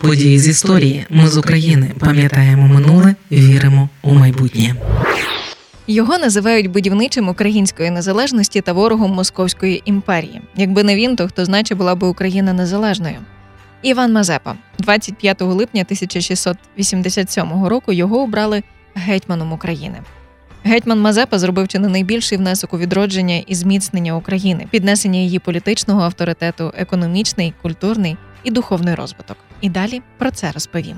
[0.00, 1.06] Події з історії.
[1.10, 4.74] Ми з України пам'ятаємо минуле, віримо у майбутнє.
[5.86, 10.42] Його називають будівничим української незалежності та ворогом Московської імперії.
[10.56, 13.16] Якби не він, то хто значить була би Україна незалежною.
[13.82, 18.62] Іван Мазепа, 25 липня 1687 року, його обрали
[18.94, 19.98] гетьманом України.
[20.64, 26.00] Гетьман Мазепа зробив чи не найбільший внесок у відродження і зміцнення України, піднесення її політичного
[26.02, 29.36] авторитету, економічний, культурний і духовний розвиток.
[29.60, 30.96] І далі про це розповім.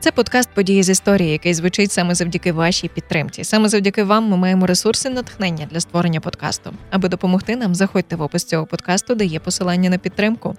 [0.00, 3.44] Це подкаст події з історії, який звучить саме завдяки вашій підтримці.
[3.44, 6.72] Саме завдяки вам ми маємо ресурси натхнення для створення подкасту.
[6.90, 10.56] Аби допомогти нам, заходьте в опис цього подкасту, де є посилання на підтримку.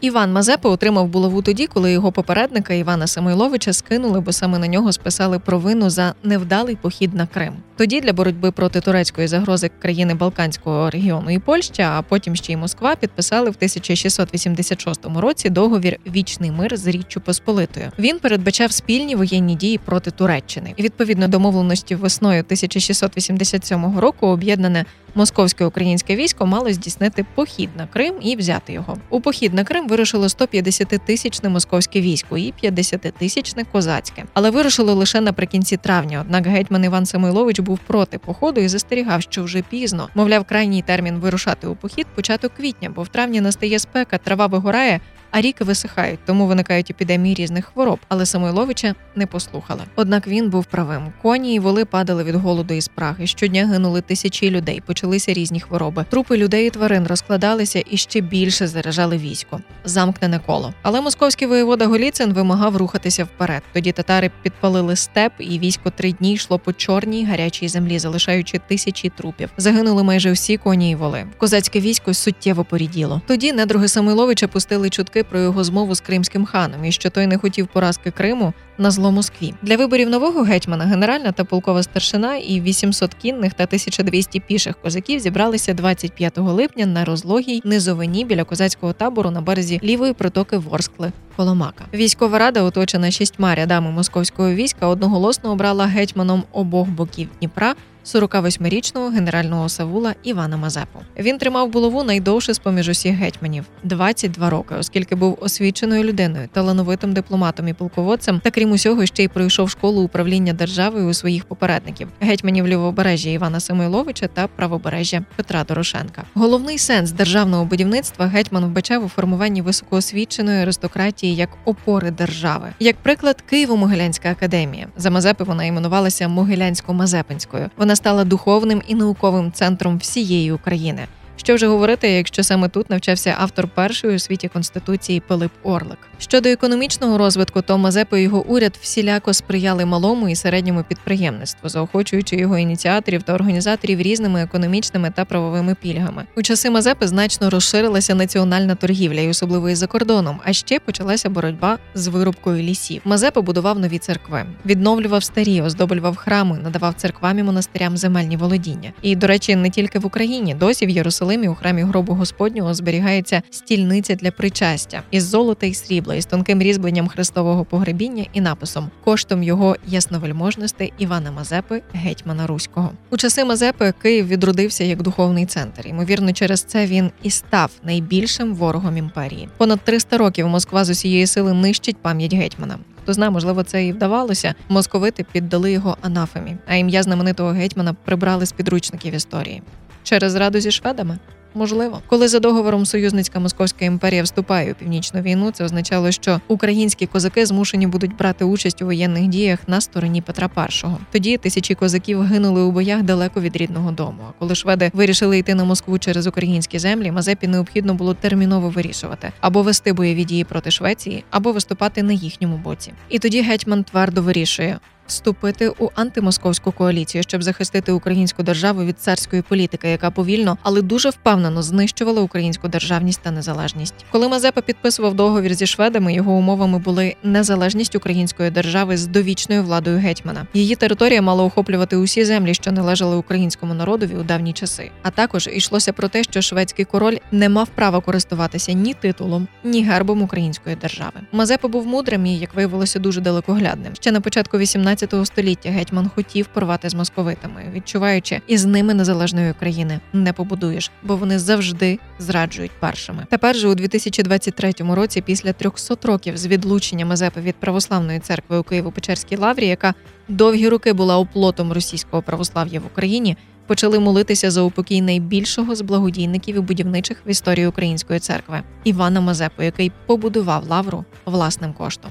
[0.00, 4.92] Іван Мазепа отримав булаву тоді, коли його попередника Івана Самойловича скинули, бо саме на нього
[4.92, 7.54] списали провину за невдалий похід на Крим.
[7.82, 12.56] Тоді для боротьби проти турецької загрози країни Балканського регіону і Польща, а потім ще й
[12.56, 17.92] Москва, підписали в 1686 році договір Вічний мир з Річчю Посполитою.
[17.98, 20.74] Він передбачав спільні воєнні дії проти Туреччини.
[20.76, 28.14] І відповідно домовленості весною 1687 року об'єднане московське українське військо мало здійснити похід на Крим
[28.22, 28.98] і взяти його.
[29.10, 35.76] У похід на Крим вирушило 150-тисячне московське військо і 50-тисячне козацьке, але вирушило лише наприкінці
[35.76, 36.20] травня.
[36.20, 40.08] Однак гетьман Іван Самойлович був проти походу і застерігав, що вже пізно.
[40.14, 45.00] Мовляв, крайній термін вирушати у похід початок квітня, бо в травні настає спека, трава вигорає
[45.32, 47.98] а ріки висихають, тому виникають епідемії різних хвороб.
[48.08, 49.80] Але Самойловича не послухали.
[49.96, 51.12] Однак він був правим.
[51.22, 53.26] Коні і воли падали від голоду і спраги.
[53.26, 54.82] Щодня гинули тисячі людей.
[54.86, 56.04] Почалися різні хвороби.
[56.10, 59.60] Трупи людей і тварин розкладалися і ще більше заражали військо.
[59.84, 60.74] Замкнене коло.
[60.82, 63.62] Але московський воєвода Голіцин вимагав рухатися вперед.
[63.72, 69.08] Тоді татари підпалили степ, і військо три дні йшло по чорній гарячій землі, залишаючи тисячі
[69.08, 69.50] трупів.
[69.56, 71.24] Загинули майже всі коні і воли.
[71.38, 73.22] Козацьке військо суттєво поріділо.
[73.26, 77.38] Тоді недруги Самойловича пустили чутки про його змову з кримським ханом і що той не
[77.38, 79.54] хотів поразки Криму на зло Москві.
[79.62, 85.20] Для виборів нового гетьмана генеральна та полкова старшина і 800 кінних та 1200 піших козаків
[85.20, 91.12] зібралися 25 липня на розлогій низовині біля козацького табору на березі лівої протоки Ворскли.
[91.36, 97.74] Коломака військова рада, оточена шістьма рядами московського війська, одноголосно обрала гетьманом обох боків Дніпра
[98.04, 100.98] 48-річного генерального Савула Івана Мазепу.
[101.18, 107.12] Він тримав булаву найдовше з поміж усіх гетьманів 22 роки, оскільки був освіченою людиною, талановитим
[107.12, 112.08] дипломатом і полководцем, та крім усього, ще й пройшов школу управління державою у своїх попередників
[112.20, 116.22] гетьманів лівобережжя Івана Самойловича та правобережжя Петра Дорошенка.
[116.34, 122.68] Головний сенс державного будівництва гетьман вбачав у формуванні високоосвіченої аристократії як опори держави.
[122.80, 127.70] Як приклад, Києво-Могилянська академія за Мазепи вона іменувалася Могилянсько-Мазепинською.
[127.76, 131.06] Вона вона стала духовним і науковим центром всієї України.
[131.36, 135.98] Що вже говорити, якщо саме тут навчався автор першої у світі конституції Пилип Орлик.
[136.18, 142.36] Щодо економічного розвитку, то Мазепа і його уряд всіляко сприяли малому і середньому підприємництву, заохочуючи
[142.36, 146.24] його ініціаторів та організаторів різними економічними та правовими пільгами.
[146.36, 150.40] У часи Мазепи значно розширилася національна торгівля, і особливо і за кордоном.
[150.44, 153.02] А ще почалася боротьба з вирубкою лісів.
[153.04, 158.92] Мазепа будував нові церкви, відновлював старі, оздоблював храми, надавав церквам і монастирям земельні володіння.
[159.02, 162.74] І, до речі, не тільки в Україні, досі в Єрусалимі Єрусалимі у храмі гробу Господнього
[162.74, 168.90] зберігається стільниця для причастя із золота і срібла, із тонким різьбленням хрестового погребіння і написом
[169.04, 172.92] коштом його ясновельможності Івана Мазепи, гетьмана Руського.
[173.10, 175.86] У часи Мазепи Київ відродився як духовний центр.
[175.86, 179.48] Ймовірно, через це він і став найбільшим ворогом імперії.
[179.56, 182.78] Понад 300 років Москва з усієї сили нищить пам'ять гетьмана.
[183.02, 184.54] Хто знає, можливо, це і вдавалося.
[184.68, 189.62] Московити піддали його анафемі, а ім'я знаменитого гетьмана прибрали з підручників історії
[190.02, 191.18] через раду зі шведами.
[191.54, 197.06] Можливо, коли за договором союзницька московська імперія вступає у північну війну, це означало, що українські
[197.06, 200.86] козаки змушені будуть брати участь у воєнних діях на стороні Петра І.
[201.12, 204.18] Тоді тисячі козаків гинули у боях далеко від рідного дому.
[204.28, 209.32] А коли шведи вирішили йти на Москву через українські землі, Мазепі необхідно було терміново вирішувати
[209.40, 212.92] або вести бойові дії проти Швеції, або виступати на їхньому боці.
[213.08, 214.78] І тоді гетьман твердо вирішує:
[215.12, 221.10] вступити у антимосковську коаліцію, щоб захистити українську державу від царської політики, яка повільно, але дуже
[221.10, 223.94] впевнено знищувала українську державність та незалежність.
[224.10, 229.98] Коли Мазепа підписував договір зі шведами, його умовами були незалежність української держави з довічною владою
[229.98, 230.46] гетьмана.
[230.54, 234.90] Її територія мала охоплювати усі землі, що належали українському народові у давні часи.
[235.02, 239.84] А також йшлося про те, що шведський король не мав права користуватися ні титулом, ні
[239.84, 241.12] гербом української держави.
[241.32, 243.94] Мазепа був мудрим і, як виявилося, дуже далекоглядним.
[243.94, 249.50] Ще на початку 18 19 століття гетьман хотів порвати з московитами, відчуваючи, із ними незалежної
[249.50, 253.26] України не побудуєш, бо вони завжди зраджують першими.
[253.30, 258.62] Тепер же у 2023 році, після 300 років з відлучення Мазепи від православної церкви у
[258.62, 259.94] Києво-Печерській лаврі, яка
[260.28, 263.36] довгі роки була оплотом російського православ'я в Україні.
[263.66, 269.62] Почали молитися за упокій найбільшого з благодійників і будівничих в історії української церкви Івана Мазепу,
[269.62, 272.10] який побудував лавру власним коштом.